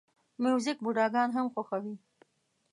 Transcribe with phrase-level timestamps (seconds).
[0.43, 1.95] موزیک بوډاګان هم خوښوي.